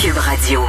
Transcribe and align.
Cube 0.00 0.16
Radio. 0.16 0.60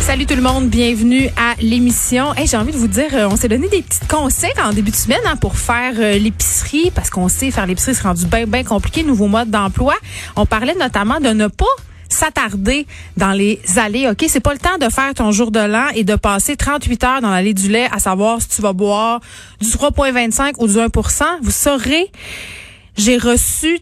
Salut 0.00 0.24
tout 0.24 0.34
le 0.34 0.40
monde, 0.42 0.68
bienvenue 0.68 1.28
à 1.36 1.54
l'émission. 1.60 2.32
Hey, 2.34 2.46
j'ai 2.46 2.56
envie 2.56 2.72
de 2.72 2.76
vous 2.76 2.88
dire, 2.88 3.08
euh, 3.12 3.28
on 3.30 3.36
s'est 3.36 3.48
donné 3.48 3.68
des 3.68 3.82
petits 3.82 4.06
conseils 4.08 4.52
en 4.62 4.72
début 4.72 4.90
de 4.90 4.96
semaine 4.96 5.20
hein, 5.26 5.36
pour 5.36 5.56
faire 5.56 5.94
euh, 5.98 6.18
l'épicerie, 6.18 6.90
parce 6.94 7.10
qu'on 7.10 7.28
sait 7.28 7.50
faire 7.50 7.66
l'épicerie, 7.66 7.94
c'est 7.94 8.02
rendu 8.02 8.26
bien, 8.26 8.46
bien 8.46 8.64
compliqué, 8.64 9.02
nouveau 9.02 9.26
mode 9.26 9.50
d'emploi. 9.50 9.94
On 10.36 10.46
parlait 10.46 10.74
notamment 10.74 11.20
de 11.20 11.28
ne 11.28 11.48
pas 11.48 11.66
s'attarder 12.08 12.86
dans 13.16 13.32
les 13.32 13.60
allées. 13.76 14.08
OK, 14.08 14.24
c'est 14.28 14.40
pas 14.40 14.52
le 14.52 14.58
temps 14.58 14.78
de 14.80 14.88
faire 14.88 15.12
ton 15.14 15.30
jour 15.30 15.50
de 15.50 15.60
l'an 15.60 15.88
et 15.94 16.04
de 16.04 16.14
passer 16.14 16.56
38 16.56 17.04
heures 17.04 17.20
dans 17.20 17.30
l'allée 17.30 17.54
du 17.54 17.68
lait 17.68 17.88
à 17.92 17.98
savoir 17.98 18.40
si 18.40 18.48
tu 18.48 18.62
vas 18.62 18.72
boire 18.72 19.20
du 19.60 19.68
3.25 19.68 20.54
ou 20.58 20.66
du 20.66 20.74
1% 20.74 21.24
Vous 21.42 21.50
saurez, 21.50 22.10
j'ai 22.96 23.18
reçu 23.18 23.80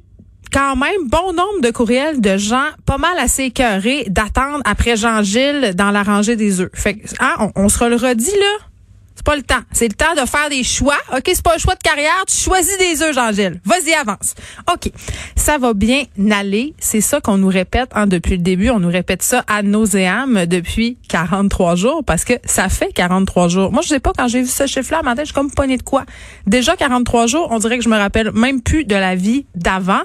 quand 0.56 0.74
même 0.74 1.06
bon 1.08 1.34
nombre 1.34 1.60
de 1.62 1.70
courriels 1.70 2.22
de 2.22 2.38
gens 2.38 2.68
pas 2.86 2.96
mal 2.96 3.18
assez 3.18 3.42
écœurés 3.42 4.06
d'attendre 4.08 4.62
après 4.64 4.96
Jean-Gilles 4.96 5.74
dans 5.74 5.90
la 5.90 6.02
rangée 6.02 6.34
des 6.34 6.62
œufs. 6.62 6.70
Fait 6.72 6.94
que, 6.94 7.06
hein, 7.20 7.34
on, 7.54 7.64
on 7.64 7.68
se 7.68 7.84
le 7.84 7.96
redit 7.96 8.30
là. 8.30 8.66
C'est 9.14 9.26
pas 9.26 9.36
le 9.36 9.42
temps. 9.42 9.60
C'est 9.72 9.88
le 9.88 9.94
temps 9.94 10.14
de 10.14 10.26
faire 10.26 10.48
des 10.48 10.64
choix. 10.64 10.96
OK, 11.14 11.24
c'est 11.26 11.42
pas 11.42 11.56
un 11.56 11.58
choix 11.58 11.74
de 11.74 11.82
carrière. 11.82 12.24
Tu 12.26 12.36
choisis 12.36 12.78
des 12.78 13.02
œufs, 13.02 13.14
Jean-Gilles. 13.14 13.60
Vas-y, 13.66 13.92
avance. 13.92 14.34
OK. 14.72 14.90
Ça 15.36 15.58
va 15.58 15.74
bien 15.74 16.04
aller. 16.30 16.74
C'est 16.78 17.02
ça 17.02 17.20
qu'on 17.20 17.36
nous 17.36 17.48
répète 17.48 17.90
hein, 17.94 18.06
depuis 18.06 18.38
le 18.38 18.42
début. 18.42 18.70
On 18.70 18.80
nous 18.80 18.90
répète 18.90 19.22
ça 19.22 19.44
à 19.48 19.62
nauséam 19.62 20.46
depuis 20.46 20.96
43 21.10 21.74
jours 21.74 22.02
parce 22.02 22.24
que 22.24 22.32
ça 22.46 22.70
fait 22.70 22.94
43 22.94 23.48
jours. 23.48 23.72
Moi, 23.72 23.82
je 23.82 23.88
sais 23.88 24.00
pas, 24.00 24.12
quand 24.16 24.28
j'ai 24.28 24.40
vu 24.40 24.48
ce 24.48 24.66
chiffre-là, 24.66 25.02
matin, 25.02 25.20
je 25.20 25.26
suis 25.26 25.34
comme 25.34 25.50
poignée 25.50 25.76
de 25.76 25.82
quoi. 25.82 26.06
Déjà 26.46 26.76
43 26.76 27.26
jours, 27.26 27.48
on 27.50 27.58
dirait 27.58 27.76
que 27.76 27.84
je 27.84 27.90
me 27.90 27.98
rappelle 27.98 28.32
même 28.32 28.62
plus 28.62 28.86
de 28.86 28.94
la 28.94 29.16
vie 29.16 29.44
d'avant. 29.54 30.00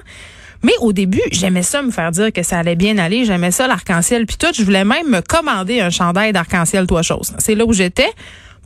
Mais 0.62 0.72
au 0.80 0.92
début, 0.92 1.22
j'aimais 1.32 1.62
ça 1.62 1.82
me 1.82 1.90
faire 1.90 2.10
dire 2.10 2.32
que 2.32 2.42
ça 2.42 2.58
allait 2.58 2.76
bien 2.76 2.98
aller. 2.98 3.24
J'aimais 3.24 3.50
ça 3.50 3.66
l'arc-en-ciel 3.66 4.26
puis 4.26 4.36
tout. 4.36 4.52
Je 4.54 4.62
voulais 4.62 4.84
même 4.84 5.08
me 5.08 5.20
commander 5.20 5.80
un 5.80 5.90
chandail 5.90 6.32
d'arc-en-ciel, 6.32 6.86
toi 6.86 7.02
chose. 7.02 7.34
C'est 7.38 7.54
là 7.54 7.64
où 7.64 7.72
j'étais. 7.72 8.10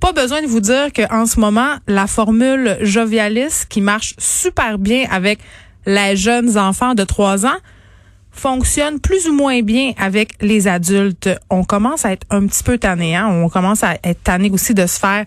Pas 0.01 0.13
besoin 0.13 0.43
de 0.43 0.47
vous 0.47 0.61
dire 0.61 0.93
qu'en 0.95 1.25
ce 1.25 1.41
moment, 1.41 1.77
la 1.87 2.07
formule 2.07 2.77
jovialis 2.83 3.67
qui 3.69 3.81
marche 3.81 4.15
super 4.19 4.79
bien 4.79 5.07
avec 5.11 5.39
les 5.87 6.17
jeunes 6.17 6.59
enfants 6.59 6.95
de 6.95 7.05
3 7.05 7.47
ans 7.47 7.59
fonctionne 8.31 9.01
plus 9.01 9.27
ou 9.29 9.33
moins 9.33 9.63
bien 9.63 9.93
avec 9.97 10.33
les 10.43 10.69
adultes. 10.69 11.31
On 11.49 11.65
commence 11.65 12.05
à 12.05 12.13
être 12.13 12.27
un 12.29 12.47
petit 12.47 12.63
peu 12.63 12.77
tanné, 12.77 13.17
hein? 13.17 13.27
On 13.29 13.49
commence 13.49 13.83
à 13.83 13.95
être 14.05 14.23
tanné 14.23 14.51
aussi 14.51 14.75
de 14.75 14.87
se 14.87 14.99
faire 14.99 15.25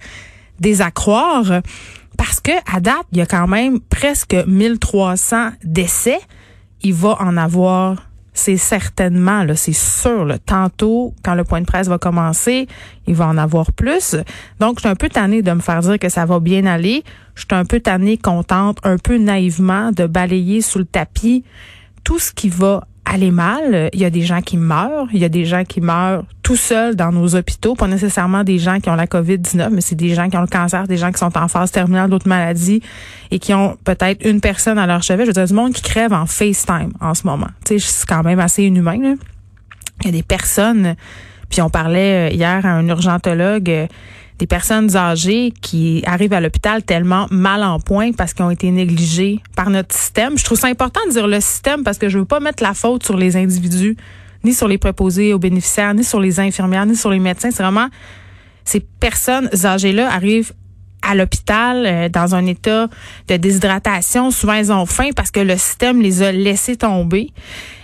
des 0.59 0.81
accroires 0.81 1.61
parce 2.17 2.39
que 2.39 2.51
à 2.71 2.79
date, 2.79 3.05
il 3.11 3.17
y 3.17 3.21
a 3.21 3.25
quand 3.25 3.47
même 3.47 3.79
presque 3.79 4.35
1300 4.45 5.51
décès. 5.63 6.19
Il 6.81 6.93
va 6.93 7.17
en 7.21 7.37
avoir 7.37 8.09
c'est 8.39 8.57
certainement, 8.57 9.43
là, 9.43 9.55
c'est 9.55 9.73
sûr, 9.73 10.23
là, 10.23 10.37
tantôt, 10.39 11.13
quand 11.23 11.35
le 11.35 11.43
point 11.43 11.59
de 11.59 11.65
presse 11.65 11.87
va 11.87 11.97
commencer, 11.97 12.67
il 13.05 13.15
va 13.15 13.27
en 13.27 13.37
avoir 13.37 13.73
plus. 13.73 14.15
Donc, 14.59 14.77
je 14.77 14.81
suis 14.81 14.89
un 14.89 14.95
peu 14.95 15.09
tannée 15.09 15.41
de 15.41 15.51
me 15.51 15.59
faire 15.59 15.81
dire 15.81 15.99
que 15.99 16.07
ça 16.07 16.25
va 16.25 16.39
bien 16.39 16.65
aller. 16.65 17.03
Je 17.35 17.41
suis 17.41 17.47
un 17.51 17.65
peu 17.65 17.81
tannée, 17.81 18.17
contente, 18.17 18.77
un 18.83 18.97
peu 18.97 19.17
naïvement 19.17 19.91
de 19.91 20.05
balayer 20.05 20.61
sous 20.61 20.79
le 20.79 20.85
tapis 20.85 21.43
tout 22.03 22.17
ce 22.17 22.31
qui 22.31 22.49
va 22.49 22.87
aller 23.09 23.31
mal. 23.31 23.89
Il 23.93 23.99
y 23.99 24.05
a 24.05 24.09
des 24.09 24.21
gens 24.21 24.41
qui 24.41 24.55
meurent. 24.55 25.07
Il 25.11 25.19
y 25.19 25.25
a 25.25 25.29
des 25.29 25.45
gens 25.45 25.63
qui 25.63 25.81
meurent 25.81 26.23
tout 26.43 26.55
seuls 26.55 26.95
dans 26.95 27.11
nos 27.11 27.35
hôpitaux. 27.35 27.75
Pas 27.75 27.87
nécessairement 27.87 28.43
des 28.43 28.59
gens 28.59 28.79
qui 28.79 28.89
ont 28.89 28.95
la 28.95 29.07
COVID-19, 29.07 29.69
mais 29.71 29.81
c'est 29.81 29.95
des 29.95 30.13
gens 30.13 30.29
qui 30.29 30.37
ont 30.37 30.41
le 30.41 30.47
cancer, 30.47 30.87
des 30.87 30.97
gens 30.97 31.11
qui 31.11 31.17
sont 31.17 31.35
en 31.37 31.47
phase 31.47 31.71
terminale 31.71 32.09
d'autres 32.09 32.27
maladies 32.27 32.81
et 33.31 33.39
qui 33.39 33.53
ont 33.53 33.77
peut-être 33.83 34.25
une 34.25 34.41
personne 34.41 34.77
à 34.77 34.85
leur 34.85 35.01
chevet. 35.01 35.23
Je 35.23 35.27
veux 35.27 35.33
dire, 35.33 35.47
du 35.47 35.53
monde 35.53 35.73
qui 35.73 35.81
crève 35.81 36.13
en 36.13 36.25
FaceTime 36.25 36.93
en 37.01 37.15
ce 37.15 37.25
moment. 37.25 37.47
Tu 37.65 37.79
sais, 37.79 37.91
c'est 37.91 38.07
quand 38.07 38.23
même 38.23 38.39
assez 38.39 38.63
inhumain. 38.63 38.99
Là. 39.01 39.15
Il 40.01 40.05
y 40.05 40.09
a 40.09 40.11
des 40.11 40.23
personnes, 40.23 40.95
puis 41.49 41.61
on 41.61 41.69
parlait 41.69 42.29
euh, 42.29 42.33
hier 42.33 42.65
à 42.65 42.69
un 42.69 42.87
urgentologue 42.87 43.69
euh, 43.69 43.87
des 44.39 44.47
personnes 44.47 44.95
âgées 44.95 45.53
qui 45.61 46.01
arrivent 46.05 46.33
à 46.33 46.39
l'hôpital 46.39 46.81
tellement 46.81 47.27
mal 47.29 47.61
en 47.61 47.79
point 47.79 48.13
parce 48.13 48.33
qu'ils 48.33 48.45
ont 48.45 48.49
été 48.49 48.71
négligés 48.71 49.41
par 49.55 49.69
notre 49.69 49.93
système. 49.93 50.37
Je 50.37 50.45
trouve 50.45 50.57
ça 50.57 50.67
important 50.67 51.01
de 51.07 51.11
dire 51.11 51.27
le 51.27 51.41
système 51.41 51.83
parce 51.83 51.97
que 51.97 52.07
je 52.07 52.17
veux 52.17 52.25
pas 52.25 52.39
mettre 52.39 52.63
la 52.63 52.73
faute 52.73 53.03
sur 53.03 53.17
les 53.17 53.35
individus, 53.35 53.97
ni 54.45 54.53
sur 54.53 54.69
les 54.69 54.77
préposés 54.77 55.33
aux 55.33 55.39
bénéficiaires, 55.39 55.93
ni 55.93 56.05
sur 56.05 56.21
les 56.21 56.39
infirmières, 56.39 56.85
ni 56.85 56.95
sur 56.95 57.09
les 57.09 57.19
médecins. 57.19 57.51
C'est 57.51 57.63
vraiment 57.63 57.89
ces 58.63 58.79
personnes 58.79 59.49
âgées-là 59.65 60.09
arrivent 60.09 60.53
à 61.09 61.15
l'hôpital 61.15 61.85
euh, 61.85 62.07
dans 62.07 62.35
un 62.35 62.45
état 62.45 62.87
de 63.27 63.35
déshydratation. 63.35 64.29
Souvent, 64.29 64.53
ils 64.53 64.71
ont 64.71 64.85
faim 64.85 65.09
parce 65.15 65.31
que 65.31 65.39
le 65.39 65.57
système 65.57 66.01
les 66.01 66.21
a 66.21 66.31
laissés 66.31 66.77
tomber. 66.77 67.31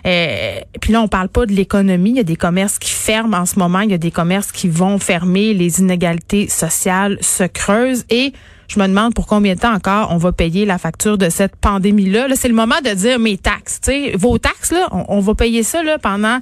Euh, 0.06 0.60
puis 0.80 0.94
là, 0.94 1.02
on 1.02 1.08
parle 1.08 1.30
pas 1.30 1.48
de 1.48 1.52
l'économie. 1.52 2.12
Il 2.12 2.18
y 2.18 2.20
a 2.20 2.24
des 2.24 2.36
commerces 2.36 2.78
qui 2.78 2.92
ferment 2.92 3.38
en 3.38 3.46
ce 3.48 3.58
moment. 3.58 3.80
Il 3.80 3.90
y 3.90 3.96
a 3.96 3.98
des 3.98 4.12
commerces 4.12 4.52
qui 4.52 4.70
vont 4.70 5.00
fermer. 5.00 5.56
Les 5.56 5.80
inégalités 5.80 6.48
sociales 6.48 7.18
se 7.22 7.46
creusent. 7.46 8.06
Et 8.12 8.32
je 8.68 8.80
me 8.80 8.88
demande 8.88 9.16
pour 9.16 9.26
combien 9.26 9.56
de 9.56 9.60
temps 9.60 9.74
encore 9.74 10.10
on 10.12 10.18
va 10.18 10.32
payer 10.32 10.66
la 10.66 10.78
facture 10.78 11.18
de 11.18 11.30
cette 11.30 11.56
pandémie-là. 11.56 12.28
Là, 12.28 12.36
c'est 12.36 12.48
le 12.48 12.54
moment 12.54 12.80
de 12.86 12.92
dire 12.92 13.18
mes 13.18 13.40
taxes. 13.40 13.80
sais, 13.82 14.12
vos 14.16 14.38
taxes, 14.38 14.72
là, 14.72 14.88
on, 14.92 15.06
on 15.08 15.20
va 15.20 15.34
payer 15.34 15.64
ça 15.64 15.82
là, 15.82 15.98
pendant 15.98 16.42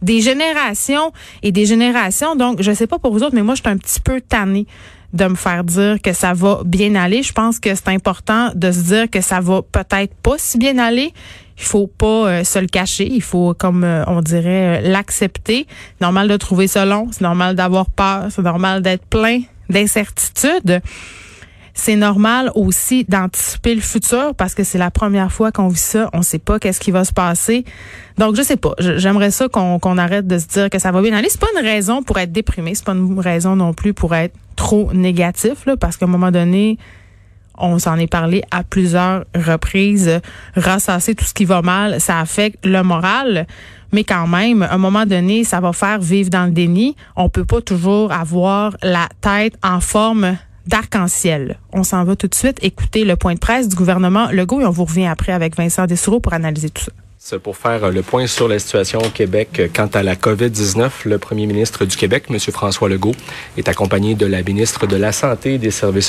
des 0.00 0.20
générations 0.20 1.12
et 1.42 1.50
des 1.50 1.66
générations. 1.66 2.36
Donc, 2.36 2.62
je 2.62 2.72
sais 2.72 2.86
pas 2.86 3.00
pour 3.00 3.12
vous 3.12 3.24
autres, 3.24 3.34
mais 3.34 3.42
moi, 3.42 3.56
je 3.56 3.62
suis 3.62 3.68
un 3.68 3.76
petit 3.76 4.00
peu 4.00 4.20
tannée 4.20 4.66
de 5.12 5.24
me 5.24 5.34
faire 5.34 5.64
dire 5.64 6.00
que 6.02 6.12
ça 6.12 6.32
va 6.32 6.60
bien 6.64 6.94
aller. 6.94 7.22
Je 7.22 7.32
pense 7.32 7.58
que 7.58 7.74
c'est 7.74 7.88
important 7.88 8.50
de 8.54 8.70
se 8.70 8.80
dire 8.80 9.10
que 9.10 9.20
ça 9.20 9.40
va 9.40 9.62
peut-être 9.62 10.14
pas 10.14 10.36
si 10.38 10.58
bien 10.58 10.78
aller. 10.78 11.12
Il 11.58 11.64
faut 11.64 11.86
pas 11.86 12.06
euh, 12.06 12.44
se 12.44 12.58
le 12.58 12.66
cacher. 12.66 13.06
Il 13.10 13.22
faut, 13.22 13.54
comme 13.54 13.84
euh, 13.84 14.04
on 14.06 14.20
dirait, 14.20 14.78
euh, 14.78 14.88
l'accepter. 14.88 15.66
C'est 15.68 16.04
normal 16.04 16.28
de 16.28 16.36
trouver 16.36 16.68
ça 16.68 16.86
long. 16.86 17.08
C'est 17.10 17.22
normal 17.22 17.54
d'avoir 17.54 17.90
peur. 17.90 18.28
C'est 18.30 18.42
normal 18.42 18.82
d'être 18.82 19.04
plein 19.06 19.40
d'incertitudes 19.68 20.80
c'est 21.80 21.96
normal 21.96 22.50
aussi 22.54 23.04
d'anticiper 23.04 23.74
le 23.74 23.80
futur 23.80 24.34
parce 24.34 24.54
que 24.54 24.64
c'est 24.64 24.78
la 24.78 24.90
première 24.90 25.32
fois 25.32 25.50
qu'on 25.50 25.68
vit 25.68 25.78
ça. 25.78 26.10
On 26.12 26.22
sait 26.22 26.38
pas 26.38 26.58
qu'est-ce 26.58 26.80
qui 26.80 26.90
va 26.90 27.04
se 27.04 27.12
passer. 27.12 27.64
Donc, 28.18 28.36
je 28.36 28.42
sais 28.42 28.56
pas. 28.56 28.74
J'aimerais 28.78 29.30
ça 29.30 29.48
qu'on 29.48 29.98
arrête 29.98 30.26
de 30.26 30.38
se 30.38 30.46
dire 30.46 30.70
que 30.70 30.78
ça 30.78 30.92
va 30.92 31.00
bien 31.00 31.16
aller. 31.16 31.28
C'est 31.30 31.40
pas 31.40 31.48
une 31.56 31.64
raison 31.64 32.02
pour 32.02 32.18
être 32.18 32.32
déprimé. 32.32 32.74
C'est 32.74 32.84
pas 32.84 32.92
une 32.92 33.18
raison 33.18 33.56
non 33.56 33.72
plus 33.72 33.94
pour 33.94 34.14
être 34.14 34.34
trop 34.60 34.92
négatif, 34.92 35.64
parce 35.80 35.96
qu'à 35.96 36.04
un 36.04 36.08
moment 36.10 36.30
donné, 36.30 36.76
on 37.56 37.78
s'en 37.78 37.96
est 37.96 38.06
parlé 38.06 38.42
à 38.50 38.62
plusieurs 38.62 39.24
reprises. 39.34 40.20
Rassasser 40.54 41.14
tout 41.14 41.24
ce 41.24 41.32
qui 41.32 41.46
va 41.46 41.62
mal, 41.62 41.98
ça 41.98 42.20
affecte 42.20 42.66
le 42.66 42.82
moral. 42.82 43.46
Mais 43.92 44.04
quand 44.04 44.26
même, 44.26 44.62
à 44.62 44.74
un 44.74 44.78
moment 44.78 45.06
donné, 45.06 45.44
ça 45.44 45.60
va 45.60 45.72
faire 45.72 45.98
vivre 45.98 46.28
dans 46.28 46.44
le 46.44 46.50
déni. 46.50 46.94
On 47.16 47.30
peut 47.30 47.46
pas 47.46 47.62
toujours 47.62 48.12
avoir 48.12 48.76
la 48.82 49.08
tête 49.22 49.54
en 49.62 49.80
forme 49.80 50.36
d'arc-en-ciel. 50.66 51.56
On 51.72 51.82
s'en 51.82 52.04
va 52.04 52.16
tout 52.16 52.28
de 52.28 52.34
suite 52.34 52.62
écouter 52.62 53.04
le 53.04 53.16
point 53.16 53.32
de 53.32 53.38
presse 53.38 53.66
du 53.66 53.76
gouvernement 53.76 54.30
Legault 54.30 54.60
et 54.60 54.66
on 54.66 54.70
vous 54.70 54.84
revient 54.84 55.06
après 55.06 55.32
avec 55.32 55.56
Vincent 55.56 55.86
Dessoureau 55.86 56.20
pour 56.20 56.34
analyser 56.34 56.68
tout 56.68 56.84
ça. 56.84 56.92
Pour 57.42 57.58
faire 57.58 57.84
euh, 57.84 57.90
le 57.92 58.00
point 58.00 58.26
sur 58.26 58.48
la 58.48 58.58
situation 58.58 58.98
au 58.98 59.10
Québec 59.10 59.60
euh, 59.60 59.68
quant 59.72 59.88
à 59.92 60.02
la 60.02 60.16
COVID-19. 60.16 60.90
Le 61.04 61.18
premier 61.18 61.46
ministre 61.46 61.84
du 61.84 61.94
Québec, 61.94 62.24
M. 62.30 62.38
François 62.40 62.88
Legault, 62.88 63.14
est 63.58 63.68
accompagné 63.68 64.14
de 64.14 64.24
la 64.24 64.42
ministre 64.42 64.86
de 64.86 64.96
la 64.96 65.12
Santé 65.12 65.54
et 65.54 65.58
des 65.58 65.70
Services 65.70 66.08